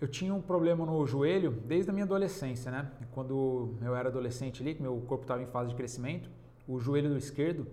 Eu 0.00 0.08
tinha 0.08 0.34
um 0.34 0.40
problema 0.40 0.84
no 0.86 1.06
joelho 1.06 1.50
desde 1.66 1.90
a 1.90 1.92
minha 1.92 2.04
adolescência, 2.04 2.70
né? 2.70 2.90
Quando 3.12 3.76
eu 3.80 3.94
era 3.94 4.08
adolescente 4.08 4.62
ali, 4.62 4.74
que 4.74 4.82
meu 4.82 4.96
corpo 5.06 5.24
estava 5.24 5.42
em 5.42 5.46
fase 5.46 5.70
de 5.70 5.76
crescimento, 5.76 6.30
o 6.66 6.80
joelho 6.80 7.10
do 7.10 7.16
esquerdo, 7.16 7.66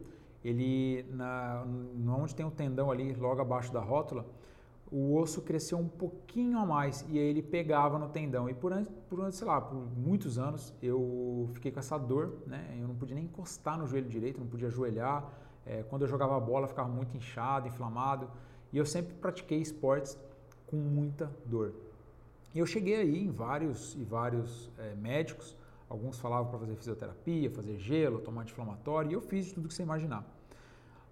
ele, 0.47 1.03
na, 1.09 1.65
onde 2.19 2.35
tem 2.35 2.45
o 2.45 2.51
tendão 2.51 2.91
ali, 2.91 3.13
logo 3.13 3.41
abaixo 3.41 3.73
da 3.73 3.79
rótula, 3.79 4.25
o 4.91 5.17
osso 5.17 5.41
cresceu 5.41 5.79
um 5.79 5.87
pouquinho 5.87 6.59
a 6.59 6.65
mais 6.65 7.03
e 7.09 7.17
aí 7.17 7.25
ele 7.25 7.41
pegava 7.41 7.97
no 7.97 8.07
tendão. 8.09 8.47
E 8.47 8.53
por, 8.53 8.71
por 9.09 9.33
sei 9.33 9.47
lá, 9.47 9.59
por 9.59 9.75
muitos 9.97 10.37
anos 10.37 10.71
eu 10.83 11.49
fiquei 11.53 11.71
com 11.71 11.79
essa 11.79 11.97
dor, 11.97 12.37
né? 12.45 12.77
Eu 12.79 12.87
não 12.87 12.95
podia 12.95 13.15
nem 13.15 13.25
encostar 13.25 13.75
no 13.75 13.87
joelho 13.87 14.07
direito, 14.07 14.39
não 14.39 14.45
podia 14.47 14.67
ajoelhar. 14.67 15.27
É, 15.65 15.81
quando 15.81 16.03
eu 16.03 16.07
jogava 16.07 16.39
bola 16.39 16.67
ficava 16.67 16.87
muito 16.87 17.17
inchado, 17.17 17.67
inflamado. 17.67 18.29
E 18.71 18.77
eu 18.77 18.85
sempre 18.85 19.15
pratiquei 19.15 19.59
esportes 19.59 20.15
com 20.67 20.75
muita 20.75 21.31
dor. 21.45 21.73
E 22.53 22.59
eu 22.59 22.67
cheguei 22.67 22.95
aí 22.97 23.23
em 23.23 23.31
vários 23.31 23.95
e 23.95 24.03
vários 24.03 24.69
é, 24.77 24.93
médicos. 24.93 25.57
Alguns 25.95 26.19
falavam 26.19 26.47
para 26.49 26.59
fazer 26.59 26.75
fisioterapia, 26.75 27.49
fazer 27.49 27.77
gelo, 27.77 28.19
tomar 28.19 28.41
anti-inflamatório, 28.41 29.11
e 29.11 29.13
eu 29.13 29.21
fiz 29.21 29.53
tudo 29.53 29.69
que 29.69 29.73
você 29.73 29.81
imaginar. 29.81 30.25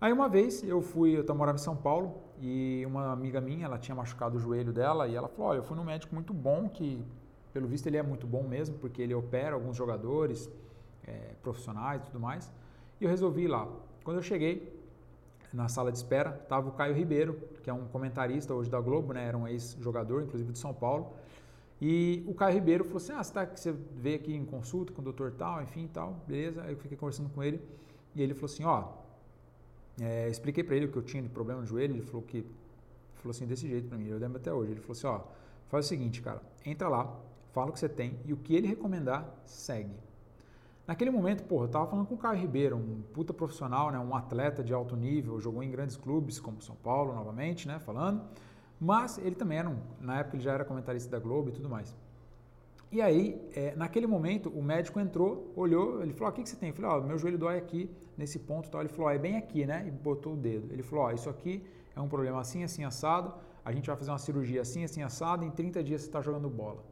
Aí 0.02 0.12
uma 0.12 0.28
vez 0.28 0.62
eu 0.62 0.82
fui, 0.82 1.18
eu 1.18 1.36
morava 1.36 1.58
em 1.58 1.62
São 1.62 1.78
Paulo 1.78 2.18
e 2.38 2.84
uma 2.86 3.14
amiga 3.14 3.40
minha, 3.40 3.66
ela 3.66 3.78
tinha 3.78 3.96
machucado 3.96 4.36
o 4.36 4.40
joelho 4.42 4.74
dela 4.74 5.08
e 5.08 5.16
ela 5.16 5.30
falou, 5.30 5.52
olha, 5.52 5.60
eu 5.60 5.64
fui 5.64 5.78
num 5.78 5.86
médico 5.86 6.14
muito 6.14 6.34
bom, 6.34 6.68
que 6.68 7.02
pelo 7.54 7.66
visto 7.66 7.88
ele 7.88 7.96
é 7.96 8.04
muito 8.04 8.28
bom 8.28 8.44
mesmo, 8.44 8.78
porque 8.78 9.02
ele 9.02 9.14
opera 9.14 9.56
alguns 9.56 9.78
jogadores 9.78 10.50
é, 11.08 11.36
profissionais 11.42 12.02
e 12.02 12.06
tudo 12.08 12.20
mais. 12.20 12.52
E 13.00 13.06
eu 13.06 13.10
resolvi 13.10 13.44
ir 13.44 13.48
lá. 13.48 13.66
Quando 14.04 14.18
eu 14.18 14.24
cheguei 14.24 14.78
na 15.54 15.70
sala 15.70 15.94
de 15.94 15.98
espera, 15.98 16.38
estava 16.44 16.68
o 16.68 16.74
Caio 16.74 16.94
Ribeiro, 16.94 17.40
que 17.64 17.70
é 17.70 17.74
um 17.74 17.86
comentarista 17.86 18.54
hoje 18.54 18.70
da 18.70 18.82
Globo, 18.82 19.14
né, 19.14 19.26
era 19.26 19.38
um 19.38 19.48
ex-jogador, 19.48 20.24
inclusive 20.24 20.52
de 20.52 20.60
São 20.60 20.74
Paulo. 20.74 21.14
E 21.86 22.24
o 22.26 22.34
Caio 22.34 22.54
Ribeiro 22.54 22.86
falou 22.86 22.96
assim, 22.96 23.12
ah, 23.12 23.22
você, 23.22 23.34
tá, 23.34 23.46
você 23.46 23.74
veio 23.74 24.16
aqui 24.16 24.34
em 24.34 24.46
consulta 24.46 24.94
com 24.94 25.02
o 25.02 25.04
doutor 25.04 25.34
tal, 25.34 25.62
enfim, 25.62 25.86
tal, 25.86 26.14
beleza. 26.26 26.64
Aí 26.64 26.72
eu 26.72 26.78
fiquei 26.78 26.96
conversando 26.96 27.28
com 27.28 27.44
ele 27.44 27.62
e 28.16 28.22
ele 28.22 28.34
falou 28.34 28.46
assim, 28.46 28.64
ó, 28.64 28.88
é, 30.00 30.30
expliquei 30.30 30.64
para 30.64 30.78
ele 30.78 30.86
o 30.86 30.92
que 30.94 30.98
eu 30.98 31.02
tinha 31.02 31.22
de 31.22 31.28
problema 31.28 31.60
no 31.60 31.68
joelho, 31.68 31.96
ele 31.96 32.02
falou 32.02 32.22
que 32.22 32.46
falou 33.16 33.32
assim 33.32 33.46
desse 33.46 33.68
jeito 33.68 33.90
para 33.90 33.98
mim, 33.98 34.08
eu 34.08 34.18
lembro 34.18 34.38
até 34.38 34.54
hoje. 34.54 34.72
Ele 34.72 34.80
falou 34.80 34.94
assim, 34.94 35.08
ó, 35.08 35.28
faz 35.68 35.86
o 35.86 35.90
seguinte, 35.90 36.22
cara, 36.22 36.42
entra 36.66 36.88
lá, 36.88 37.14
fala 37.52 37.70
o 37.70 37.74
que 37.74 37.80
você 37.80 37.90
tem 37.90 38.18
e 38.26 38.32
o 38.32 38.38
que 38.38 38.56
ele 38.56 38.66
recomendar, 38.66 39.30
segue. 39.46 39.94
Naquele 40.88 41.12
momento, 41.12 41.44
porra, 41.44 41.66
eu 41.66 41.70
tava 41.70 41.88
falando 41.88 42.08
com 42.08 42.16
o 42.16 42.18
Caio 42.18 42.40
Ribeiro, 42.40 42.78
um 42.78 43.02
puta 43.14 43.34
profissional, 43.34 43.92
né, 43.92 44.00
um 44.00 44.16
atleta 44.16 44.64
de 44.64 44.74
alto 44.74 44.96
nível, 44.96 45.38
jogou 45.42 45.62
em 45.62 45.70
grandes 45.70 45.98
clubes 45.98 46.40
como 46.40 46.62
São 46.62 46.78
Paulo, 46.78 47.14
novamente, 47.14 47.68
né, 47.68 47.78
falando. 47.80 48.24
Mas 48.84 49.18
ele 49.18 49.34
também 49.34 49.60
era 49.60 49.70
um, 49.70 49.78
na 50.02 50.20
época 50.20 50.36
ele 50.36 50.44
já 50.44 50.52
era 50.52 50.66
comentarista 50.66 51.10
da 51.10 51.18
Globo 51.18 51.48
e 51.48 51.54
tudo 51.54 51.70
mais. 51.70 51.96
E 52.92 53.02
aí, 53.02 53.42
é, 53.56 53.74
naquele 53.78 54.06
momento, 54.06 54.50
o 54.50 54.62
médico 54.62 55.00
entrou, 55.00 55.54
olhou, 55.56 56.04
ele 56.04 56.12
falou: 56.12 56.32
o 56.32 56.36
que, 56.36 56.44
que 56.44 56.50
você 56.50 56.58
tem? 56.58 56.68
Eu 56.68 56.76
falei: 56.76 56.92
ó, 56.92 57.00
meu 57.02 57.18
joelho 57.18 57.38
dói 57.38 57.58
aqui, 57.58 57.90
nesse 58.18 58.40
ponto 58.40 58.70
tal. 58.70 58.82
Ele 58.82 58.90
falou: 58.90 59.10
é 59.10 59.18
bem 59.18 59.38
aqui, 59.38 59.66
né? 59.66 59.86
E 59.88 59.90
botou 59.90 60.34
o 60.34 60.36
dedo. 60.36 60.68
Ele 60.74 60.84
falou: 60.84 61.06
ó, 61.06 61.12
isso 61.14 61.30
aqui 61.30 61.64
é 61.96 62.02
um 62.02 62.10
problema 62.10 62.42
assim, 62.42 62.62
assim, 62.66 62.84
assado. 62.84 63.34
A 63.64 63.72
gente 63.72 63.88
vai 63.88 63.96
fazer 63.96 64.12
uma 64.12 64.18
cirurgia 64.18 64.60
assim, 64.60 64.84
assim, 64.84 65.02
assado. 65.02 65.46
Em 65.46 65.50
30 65.50 65.82
dias 65.82 66.02
você 66.02 66.08
está 66.08 66.22
jogando 66.22 66.50
bola. 66.50 66.84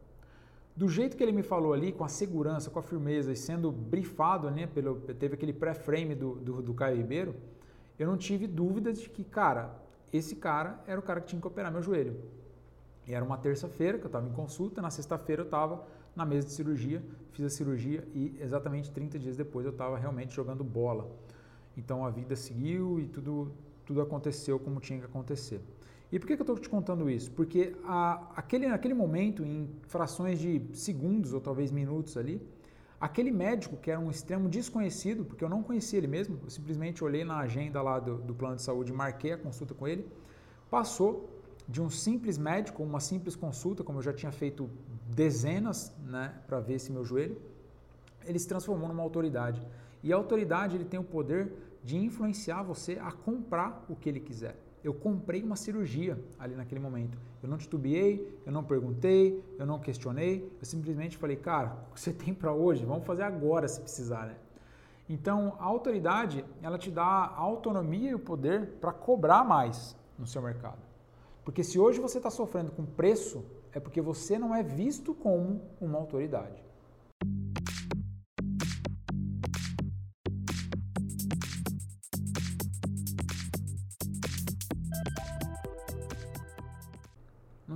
Do 0.74 0.88
jeito 0.88 1.14
que 1.14 1.22
ele 1.22 1.32
me 1.32 1.42
falou 1.42 1.74
ali, 1.74 1.92
com 1.92 2.04
a 2.04 2.08
segurança, 2.08 2.70
com 2.70 2.78
a 2.78 2.82
firmeza 2.82 3.30
e 3.30 3.36
sendo 3.36 3.70
brifado, 3.70 4.50
né? 4.50 4.66
Pelo, 4.66 4.98
teve 4.98 5.34
aquele 5.34 5.52
pré-frame 5.52 6.14
do, 6.14 6.36
do, 6.36 6.62
do 6.62 6.72
Caio 6.72 6.96
Ribeiro, 6.96 7.34
eu 7.98 8.06
não 8.06 8.16
tive 8.16 8.46
dúvidas 8.46 8.98
de 8.98 9.10
que, 9.10 9.22
cara, 9.22 9.81
esse 10.12 10.36
cara 10.36 10.82
era 10.86 11.00
o 11.00 11.02
cara 11.02 11.20
que 11.20 11.28
tinha 11.28 11.40
que 11.40 11.46
operar 11.46 11.72
meu 11.72 11.82
joelho. 11.82 12.16
E 13.06 13.14
era 13.14 13.24
uma 13.24 13.36
terça-feira 13.36 13.98
que 13.98 14.04
eu 14.04 14.08
estava 14.08 14.28
em 14.28 14.32
consulta, 14.32 14.80
na 14.80 14.90
sexta-feira 14.90 15.42
eu 15.42 15.46
estava 15.46 15.84
na 16.14 16.24
mesa 16.24 16.46
de 16.46 16.52
cirurgia, 16.52 17.02
fiz 17.32 17.44
a 17.44 17.50
cirurgia 17.50 18.06
e 18.14 18.36
exatamente 18.40 18.90
30 18.90 19.18
dias 19.18 19.36
depois 19.36 19.64
eu 19.64 19.72
estava 19.72 19.96
realmente 19.96 20.34
jogando 20.34 20.62
bola. 20.62 21.10
Então 21.76 22.04
a 22.04 22.10
vida 22.10 22.36
seguiu 22.36 23.00
e 23.00 23.08
tudo, 23.08 23.52
tudo 23.84 24.00
aconteceu 24.02 24.58
como 24.58 24.78
tinha 24.78 24.98
que 24.98 25.06
acontecer. 25.06 25.60
E 26.12 26.18
por 26.18 26.26
que, 26.26 26.36
que 26.36 26.42
eu 26.42 26.44
estou 26.44 26.58
te 26.58 26.68
contando 26.68 27.08
isso? 27.08 27.30
Porque 27.30 27.74
a, 27.84 28.30
aquele, 28.36 28.68
naquele 28.68 28.92
momento, 28.92 29.42
em 29.42 29.70
frações 29.86 30.38
de 30.38 30.62
segundos 30.74 31.32
ou 31.32 31.40
talvez 31.40 31.70
minutos 31.70 32.18
ali, 32.18 32.46
aquele 33.02 33.32
médico 33.32 33.76
que 33.76 33.90
era 33.90 33.98
um 33.98 34.12
extremo 34.12 34.48
desconhecido, 34.48 35.24
porque 35.24 35.42
eu 35.42 35.48
não 35.48 35.60
conhecia 35.60 35.98
ele 35.98 36.06
mesmo, 36.06 36.38
eu 36.44 36.48
simplesmente 36.48 37.02
olhei 37.02 37.24
na 37.24 37.38
agenda 37.38 37.82
lá 37.82 37.98
do, 37.98 38.18
do 38.18 38.32
plano 38.32 38.54
de 38.54 38.62
saúde, 38.62 38.92
marquei 38.92 39.32
a 39.32 39.36
consulta 39.36 39.74
com 39.74 39.88
ele, 39.88 40.06
passou 40.70 41.28
de 41.66 41.82
um 41.82 41.90
simples 41.90 42.38
médico, 42.38 42.80
uma 42.80 43.00
simples 43.00 43.34
consulta, 43.34 43.82
como 43.82 43.98
eu 43.98 44.02
já 44.02 44.12
tinha 44.12 44.30
feito 44.30 44.70
dezenas, 45.10 45.92
né, 46.06 46.32
para 46.46 46.60
ver 46.60 46.74
esse 46.74 46.92
meu 46.92 47.04
joelho, 47.04 47.36
ele 48.24 48.38
se 48.38 48.46
transformou 48.46 48.86
numa 48.86 49.02
autoridade. 49.02 49.60
E 50.00 50.12
a 50.12 50.16
autoridade 50.16 50.76
ele 50.76 50.84
tem 50.84 51.00
o 51.00 51.04
poder 51.04 51.52
de 51.82 51.96
influenciar 51.96 52.62
você 52.62 53.00
a 53.00 53.10
comprar 53.10 53.84
o 53.88 53.96
que 53.96 54.08
ele 54.08 54.20
quiser. 54.20 54.56
Eu 54.82 54.92
comprei 54.92 55.42
uma 55.42 55.56
cirurgia 55.56 56.18
ali 56.38 56.54
naquele 56.54 56.80
momento. 56.80 57.16
Eu 57.42 57.48
não 57.48 57.56
titubeei, 57.56 58.40
eu 58.44 58.52
não 58.52 58.64
perguntei, 58.64 59.42
eu 59.58 59.66
não 59.66 59.78
questionei, 59.78 60.50
eu 60.60 60.64
simplesmente 60.64 61.16
falei, 61.16 61.36
cara, 61.36 61.76
o 61.90 61.94
que 61.94 62.00
você 62.00 62.12
tem 62.14 62.34
para 62.34 62.52
hoje? 62.52 62.84
Vamos 62.84 63.04
fazer 63.04 63.22
agora 63.22 63.68
se 63.68 63.80
precisar, 63.80 64.26
né? 64.26 64.36
Então, 65.08 65.56
a 65.58 65.64
autoridade, 65.64 66.44
ela 66.62 66.78
te 66.78 66.90
dá 66.90 67.04
a 67.04 67.36
autonomia 67.36 68.10
e 68.10 68.14
o 68.14 68.18
poder 68.18 68.66
para 68.80 68.92
cobrar 68.92 69.44
mais 69.44 69.96
no 70.18 70.26
seu 70.26 70.40
mercado. 70.40 70.78
Porque 71.44 71.64
se 71.64 71.78
hoje 71.78 72.00
você 72.00 72.18
está 72.18 72.30
sofrendo 72.30 72.70
com 72.70 72.84
preço, 72.84 73.44
é 73.72 73.80
porque 73.80 74.00
você 74.00 74.38
não 74.38 74.54
é 74.54 74.62
visto 74.62 75.12
como 75.12 75.60
uma 75.80 75.98
autoridade. 75.98 76.62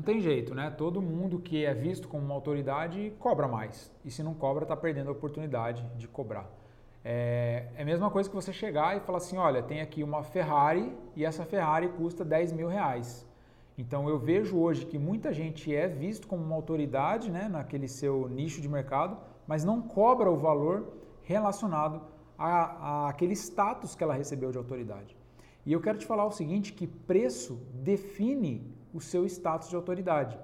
Tem 0.07 0.21
jeito, 0.21 0.55
né? 0.55 0.71
Todo 0.71 1.03
mundo 1.03 1.41
que 1.41 1.65
é 1.65 1.75
visto 1.75 2.07
como 2.07 2.25
uma 2.25 2.35
autoridade 2.35 3.13
cobra 3.19 3.49
mais. 3.49 3.93
E 4.05 4.11
se 4.11 4.23
não 4.23 4.33
cobra, 4.33 4.63
está 4.63 4.77
perdendo 4.77 5.09
a 5.09 5.13
oportunidade 5.13 5.85
de 5.97 6.07
cobrar. 6.07 6.49
É, 7.05 7.67
é 7.75 7.83
a 7.83 7.85
mesma 7.85 8.09
coisa 8.09 8.29
que 8.29 8.35
você 8.35 8.53
chegar 8.53 8.97
e 8.97 9.01
falar 9.01 9.19
assim: 9.19 9.37
olha, 9.37 9.63
tem 9.63 9.81
aqui 9.81 10.05
uma 10.05 10.23
Ferrari 10.23 10.97
e 11.17 11.25
essa 11.25 11.45
Ferrari 11.45 11.89
custa 11.89 12.25
10 12.25 12.53
mil 12.53 12.69
reais. 12.69 13.27
Então 13.77 14.09
eu 14.09 14.19
vejo 14.19 14.57
hoje 14.57 14.87
que 14.87 14.99
muita 14.99 15.33
gente 15.35 15.75
é 15.75 15.89
visto 15.89 16.27
como 16.29 16.43
uma 16.43 16.55
autoridade 16.55 17.31
né, 17.31 17.49
naquele 17.49 17.89
seu 17.89 18.29
nicho 18.29 18.61
de 18.61 18.69
mercado, 18.69 19.19
mas 19.47 19.65
não 19.65 19.83
cobra 19.83 20.31
o 20.31 20.37
valor 20.37 20.95
relacionado 21.23 22.01
a, 22.39 22.49
a 22.49 23.09
aquele 23.09 23.35
status 23.35 23.95
que 23.95 24.03
ela 24.05 24.15
recebeu 24.15 24.51
de 24.51 24.57
autoridade. 24.57 25.17
E 25.67 25.73
eu 25.73 25.81
quero 25.81 25.99
te 25.99 26.07
falar 26.07 26.25
o 26.25 26.31
seguinte, 26.31 26.73
que 26.73 26.87
preço 26.87 27.61
define 27.75 28.76
o 28.93 29.01
seu 29.01 29.25
status 29.27 29.69
de 29.69 29.77
autoridade. 29.77 30.39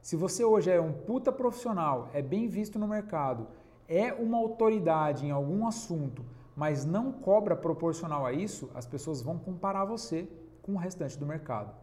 Se 0.00 0.16
você 0.16 0.44
hoje 0.44 0.70
é 0.70 0.80
um 0.80 0.92
puta 0.92 1.30
profissional, 1.30 2.08
é 2.14 2.22
bem 2.22 2.48
visto 2.48 2.78
no 2.78 2.88
mercado, 2.88 3.48
é 3.88 4.12
uma 4.12 4.38
autoridade 4.38 5.26
em 5.26 5.30
algum 5.30 5.66
assunto, 5.66 6.24
mas 6.56 6.84
não 6.84 7.12
cobra 7.12 7.54
proporcional 7.54 8.24
a 8.24 8.32
isso, 8.32 8.70
as 8.74 8.86
pessoas 8.86 9.20
vão 9.20 9.38
comparar 9.38 9.84
você 9.84 10.28
com 10.62 10.72
o 10.72 10.78
restante 10.78 11.18
do 11.18 11.26
mercado. 11.26 11.74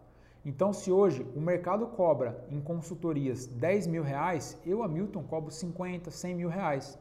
Então, 0.45 0.71
se 0.71 0.91
hoje 0.91 1.27
o 1.35 1.41
mercado 1.41 1.85
cobra 1.87 2.45
em 2.49 2.61
consultorias 2.61 3.45
10 3.45 3.87
mil 3.87 4.01
reais, 4.01 4.57
eu, 4.65 4.81
Hamilton, 4.81 5.23
cobro 5.23 5.51
50, 5.51 6.09
100 6.09 6.35
mil 6.35 6.47
reais. 6.47 6.97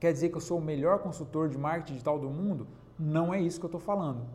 Quer 0.00 0.12
dizer 0.12 0.30
que 0.30 0.36
eu 0.36 0.40
sou 0.40 0.58
o 0.58 0.62
melhor 0.62 0.98
consultor 0.98 1.48
de 1.48 1.56
marketing 1.56 1.92
digital 1.92 2.18
do 2.18 2.28
mundo? 2.28 2.66
Não 2.98 3.32
é 3.32 3.40
isso 3.40 3.60
que 3.60 3.66
eu 3.66 3.68
estou 3.68 3.80
falando. 3.80 4.26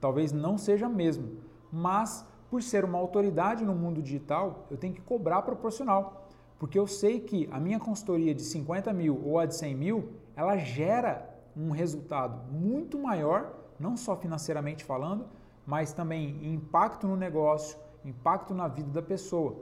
Talvez 0.00 0.32
não 0.32 0.56
seja 0.56 0.88
mesmo, 0.88 1.38
mas 1.70 2.26
por 2.50 2.62
ser 2.62 2.84
uma 2.84 2.98
autoridade 2.98 3.64
no 3.64 3.74
mundo 3.74 4.02
digital, 4.02 4.66
eu 4.70 4.76
tenho 4.76 4.94
que 4.94 5.00
cobrar 5.00 5.42
proporcional. 5.42 6.28
Porque 6.58 6.78
eu 6.78 6.86
sei 6.86 7.20
que 7.20 7.48
a 7.50 7.60
minha 7.60 7.78
consultoria 7.78 8.34
de 8.34 8.42
50 8.42 8.92
mil 8.92 9.20
ou 9.24 9.38
a 9.38 9.46
de 9.46 9.54
100 9.54 9.74
mil, 9.74 10.08
ela 10.34 10.56
gera 10.56 11.28
um 11.56 11.70
resultado 11.70 12.50
muito 12.52 12.98
maior, 12.98 13.52
não 13.78 13.96
só 13.96 14.16
financeiramente 14.16 14.84
falando, 14.84 15.26
mas 15.66 15.92
também 15.92 16.38
impacto 16.42 17.06
no 17.06 17.16
negócio, 17.16 17.78
impacto 18.04 18.54
na 18.54 18.68
vida 18.68 18.90
da 18.90 19.02
pessoa. 19.02 19.56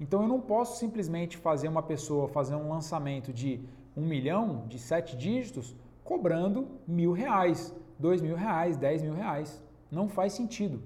Então 0.00 0.22
eu 0.22 0.28
não 0.28 0.40
posso 0.40 0.78
simplesmente 0.78 1.36
fazer 1.36 1.68
uma 1.68 1.82
pessoa 1.82 2.28
fazer 2.28 2.54
um 2.54 2.68
lançamento 2.68 3.32
de 3.32 3.60
um 3.96 4.06
milhão, 4.06 4.64
de 4.66 4.78
sete 4.78 5.16
dígitos, 5.16 5.76
cobrando 6.02 6.66
mil 6.86 7.12
reais, 7.12 7.74
dois 7.98 8.20
mil 8.20 8.34
reais, 8.34 8.76
dez 8.76 9.02
mil 9.02 9.14
reais. 9.14 9.62
Não 9.90 10.08
faz 10.08 10.32
sentido. 10.32 10.82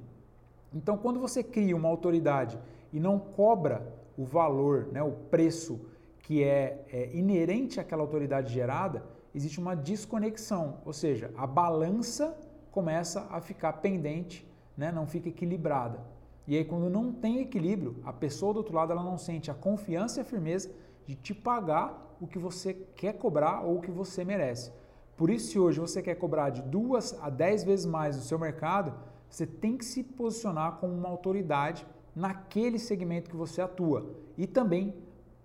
Então 0.73 0.97
quando 0.97 1.21
você 1.21 1.43
cria 1.43 1.77
uma 1.77 1.89
autoridade 1.89 2.59
e 2.93 3.01
não 3.01 3.19
cobra 3.19 3.95
o 4.17 4.25
valor, 4.25 4.89
né, 4.93 5.03
o 5.03 5.13
preço 5.13 5.81
que 6.21 6.43
é, 6.43 6.85
é 6.93 7.17
inerente 7.17 7.81
àquela 7.81 8.03
autoridade 8.03 8.53
gerada, 8.53 9.05
existe 9.35 9.59
uma 9.59 9.75
desconexão, 9.75 10.79
ou 10.85 10.93
seja, 10.93 11.31
a 11.37 11.47
balança 11.47 12.37
começa 12.71 13.27
a 13.31 13.41
ficar 13.41 13.75
pendente, 13.75 14.47
né, 14.77 14.93
não 14.93 15.07
fica 15.07 15.29
equilibrada. 15.29 16.01
E 16.47 16.57
aí 16.57 16.65
quando 16.65 16.91
não 16.91 17.13
tem 17.13 17.41
equilíbrio, 17.41 17.97
a 18.05 18.13
pessoa 18.13 18.53
do 18.53 18.59
outro 18.59 18.75
lado 18.75 18.93
ela 18.93 19.03
não 19.03 19.19
sente 19.19 19.51
a 19.51 19.55
confiança 19.55 20.21
e 20.21 20.23
a 20.23 20.25
firmeza 20.25 20.71
de 21.07 21.15
te 21.15 21.35
pagar 21.35 22.17
o 22.21 22.27
que 22.27 22.39
você 22.39 22.75
quer 22.75 23.15
cobrar 23.15 23.63
ou 23.63 23.79
o 23.79 23.81
que 23.81 23.91
você 23.91 24.25
merece. 24.25 24.73
Por 25.17 25.31
isso, 25.31 25.51
se 25.51 25.59
hoje 25.59 25.81
você 25.81 26.01
quer 26.01 26.15
cobrar 26.15 26.51
de 26.51 26.63
duas 26.63 27.19
a 27.21 27.29
dez 27.29 27.65
vezes 27.65 27.87
mais 27.87 28.17
no 28.17 28.23
seu 28.23 28.39
mercado, 28.39 28.95
você 29.29 29.47
tem 29.47 29.77
que 29.77 29.85
se 29.85 30.03
posicionar 30.03 30.77
como 30.79 30.93
uma 30.93 31.09
autoridade 31.09 31.87
naquele 32.15 32.79
segmento 32.79 33.31
que 33.31 33.37
você 33.37 33.61
atua 33.61 34.11
e 34.37 34.47
também 34.47 34.95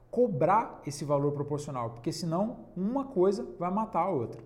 cobrar 0.10 0.82
esse 0.86 1.04
valor 1.04 1.32
proporcional, 1.32 1.90
porque 1.90 2.12
senão 2.12 2.68
uma 2.76 3.06
coisa 3.06 3.48
vai 3.58 3.72
matar 3.72 4.04
a 4.04 4.10
outra. 4.10 4.42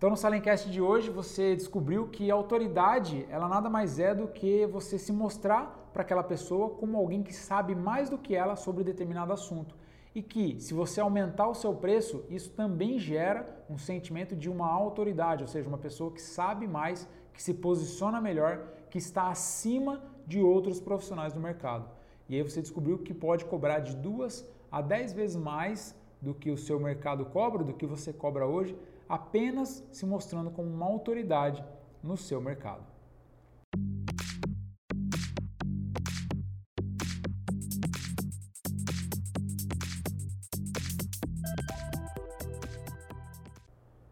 Então 0.00 0.08
no 0.08 0.16
Salencast 0.16 0.70
de 0.70 0.80
hoje 0.80 1.10
você 1.10 1.54
descobriu 1.54 2.08
que 2.08 2.30
a 2.30 2.34
autoridade, 2.34 3.26
ela 3.28 3.46
nada 3.46 3.68
mais 3.68 3.98
é 3.98 4.14
do 4.14 4.28
que 4.28 4.64
você 4.64 4.98
se 4.98 5.12
mostrar 5.12 5.90
para 5.92 6.00
aquela 6.00 6.22
pessoa 6.22 6.70
como 6.70 6.96
alguém 6.96 7.22
que 7.22 7.34
sabe 7.34 7.74
mais 7.74 8.08
do 8.08 8.16
que 8.16 8.34
ela 8.34 8.56
sobre 8.56 8.82
determinado 8.82 9.30
assunto 9.30 9.76
e 10.14 10.22
que, 10.22 10.58
se 10.58 10.72
você 10.72 11.02
aumentar 11.02 11.48
o 11.48 11.54
seu 11.54 11.74
preço, 11.74 12.24
isso 12.30 12.48
também 12.52 12.98
gera 12.98 13.46
um 13.68 13.76
sentimento 13.76 14.34
de 14.34 14.48
uma 14.48 14.72
autoridade, 14.72 15.42
ou 15.42 15.48
seja, 15.48 15.68
uma 15.68 15.76
pessoa 15.76 16.10
que 16.10 16.22
sabe 16.22 16.66
mais, 16.66 17.06
que 17.34 17.42
se 17.42 17.52
posiciona 17.52 18.22
melhor, 18.22 18.68
que 18.88 18.96
está 18.96 19.28
acima 19.28 20.02
de 20.26 20.40
outros 20.40 20.80
profissionais 20.80 21.34
do 21.34 21.40
mercado. 21.40 21.86
E 22.26 22.36
aí 22.36 22.42
você 22.42 22.62
descobriu 22.62 22.96
que 22.96 23.12
pode 23.12 23.44
cobrar 23.44 23.80
de 23.80 23.94
duas 23.94 24.48
a 24.72 24.80
dez 24.80 25.12
vezes 25.12 25.36
mais 25.36 25.94
do 26.22 26.32
que 26.32 26.50
o 26.50 26.56
seu 26.56 26.80
mercado 26.80 27.26
cobra, 27.26 27.62
do 27.62 27.74
que 27.74 27.84
você 27.84 28.14
cobra 28.14 28.46
hoje, 28.46 28.74
apenas 29.10 29.84
se 29.90 30.06
mostrando 30.06 30.52
como 30.52 30.70
uma 30.70 30.86
autoridade 30.86 31.64
no 32.00 32.16
seu 32.16 32.40
mercado. 32.40 32.84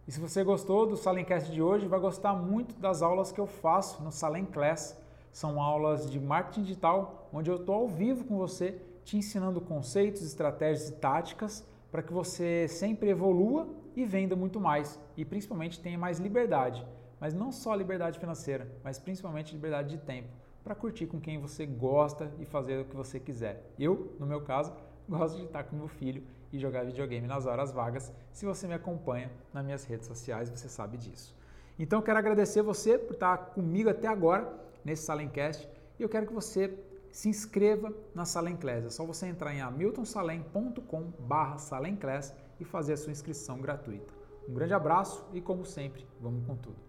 E 0.04 0.10
se 0.10 0.18
você 0.18 0.42
gostou 0.42 0.84
do 0.84 0.96
Salencast 0.96 1.52
de 1.52 1.62
hoje, 1.62 1.86
vai 1.86 2.00
gostar 2.00 2.32
muito 2.34 2.74
das 2.80 3.00
aulas 3.00 3.30
que 3.30 3.40
eu 3.40 3.46
faço 3.46 4.02
no 4.02 4.10
Salem 4.10 4.46
Class. 4.46 4.98
São 5.30 5.62
aulas 5.62 6.10
de 6.10 6.18
marketing 6.18 6.62
digital, 6.62 7.28
onde 7.32 7.48
eu 7.48 7.56
estou 7.56 7.76
ao 7.76 7.88
vivo 7.88 8.24
com 8.24 8.36
você, 8.36 8.82
te 9.04 9.16
ensinando 9.16 9.60
conceitos, 9.60 10.22
estratégias 10.22 10.88
e 10.88 10.92
táticas 10.94 11.64
para 11.90 12.02
que 12.02 12.12
você 12.12 12.68
sempre 12.68 13.10
evolua 13.10 13.68
e 13.96 14.04
venda 14.04 14.36
muito 14.36 14.60
mais 14.60 15.00
e 15.16 15.24
principalmente 15.24 15.80
tenha 15.80 15.98
mais 15.98 16.18
liberdade. 16.18 16.86
Mas 17.20 17.34
não 17.34 17.50
só 17.50 17.74
liberdade 17.74 18.18
financeira, 18.18 18.70
mas 18.84 18.98
principalmente 18.98 19.52
liberdade 19.52 19.90
de 19.90 19.98
tempo 19.98 20.28
para 20.62 20.74
curtir 20.74 21.06
com 21.06 21.20
quem 21.20 21.38
você 21.38 21.64
gosta 21.64 22.30
e 22.38 22.44
fazer 22.44 22.80
o 22.80 22.84
que 22.84 22.94
você 22.94 23.18
quiser. 23.18 23.72
Eu, 23.78 24.14
no 24.18 24.26
meu 24.26 24.42
caso, 24.42 24.72
gosto 25.08 25.38
de 25.38 25.44
estar 25.44 25.64
com 25.64 25.74
meu 25.74 25.88
filho 25.88 26.22
e 26.52 26.58
jogar 26.58 26.84
videogame 26.84 27.26
nas 27.26 27.46
horas 27.46 27.72
vagas. 27.72 28.12
Se 28.32 28.44
você 28.44 28.66
me 28.66 28.74
acompanha 28.74 29.30
nas 29.52 29.64
minhas 29.64 29.84
redes 29.84 30.06
sociais, 30.06 30.50
você 30.50 30.68
sabe 30.68 30.98
disso. 30.98 31.34
Então, 31.78 32.02
quero 32.02 32.18
agradecer 32.18 32.60
você 32.60 32.98
por 32.98 33.14
estar 33.14 33.38
comigo 33.38 33.88
até 33.88 34.08
agora 34.08 34.52
nesse 34.84 35.04
Salencast 35.04 35.68
e 35.98 36.02
eu 36.02 36.08
quero 36.08 36.26
que 36.26 36.32
você 36.32 36.68
se 37.12 37.28
inscreva 37.28 37.92
na 38.14 38.24
Salenclass. 38.24 38.84
É 38.84 38.90
só 38.90 39.04
você 39.04 39.26
entrar 39.26 39.54
em 39.54 39.60
hamiltonsalem.com/salenclass 39.60 42.34
e 42.60 42.64
fazer 42.64 42.94
a 42.94 42.96
sua 42.96 43.12
inscrição 43.12 43.60
gratuita. 43.60 44.12
Um 44.48 44.54
grande 44.54 44.74
abraço 44.74 45.24
e, 45.32 45.40
como 45.40 45.64
sempre, 45.64 46.04
vamos 46.20 46.44
com 46.46 46.56
tudo. 46.56 46.87